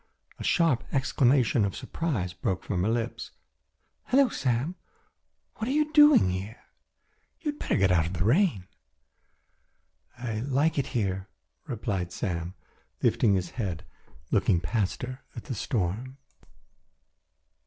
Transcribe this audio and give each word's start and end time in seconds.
A 0.39 0.43
sharp 0.43 0.83
exclamation 0.91 1.63
of 1.63 1.75
surprise 1.75 2.33
broke 2.33 2.63
from 2.63 2.81
her 2.81 2.89
lips: 2.89 3.29
"Hello, 4.05 4.29
Sam! 4.29 4.73
What 5.57 5.67
are 5.67 5.71
you 5.71 5.93
doing 5.93 6.31
here? 6.31 6.57
You 7.41 7.51
had 7.51 7.59
better 7.59 7.75
get 7.77 7.91
in 7.91 7.97
out 7.97 8.07
of 8.07 8.13
the 8.13 8.23
rain." 8.23 8.65
"I 10.17 10.39
like 10.39 10.79
it 10.79 10.87
here," 10.97 11.27
replied 11.67 12.11
Sam, 12.11 12.55
lifting 13.03 13.35
his 13.35 13.51
head 13.51 13.85
and 14.07 14.17
looking 14.31 14.59
past 14.59 15.03
her 15.03 15.21
at 15.35 15.43
the 15.43 15.53
storm. 15.53 16.17